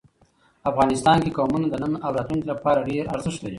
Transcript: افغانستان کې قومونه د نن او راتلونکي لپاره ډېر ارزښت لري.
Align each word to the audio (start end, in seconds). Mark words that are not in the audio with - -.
افغانستان 0.69 1.17
کې 1.23 1.35
قومونه 1.37 1.67
د 1.69 1.75
نن 1.83 1.93
او 2.05 2.11
راتلونکي 2.17 2.47
لپاره 2.51 2.85
ډېر 2.89 3.03
ارزښت 3.15 3.39
لري. 3.41 3.49